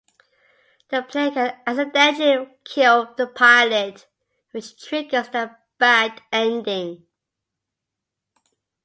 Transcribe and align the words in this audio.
The 0.89 1.03
player 1.03 1.29
can 1.29 1.61
accidentally 1.67 2.49
kill 2.65 3.13
the 3.13 3.27
pilot, 3.27 4.07
which 4.49 4.83
triggers 4.83 5.27
a 5.27 5.55
bad 5.77 6.23
ending. 6.31 7.05